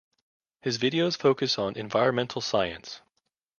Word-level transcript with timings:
His 0.63 0.79
videos 0.79 1.15
focus 1.15 1.59
on 1.59 1.75
environmental 1.75 2.41
science. 2.41 3.01